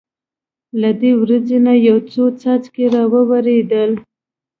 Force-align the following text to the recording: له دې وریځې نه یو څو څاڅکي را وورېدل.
له 0.81 0.89
دې 0.99 1.11
وریځې 1.19 1.57
نه 1.65 1.73
یو 1.87 1.97
څو 2.11 2.23
څاڅکي 2.41 2.85
را 2.93 3.03
وورېدل. 3.13 3.91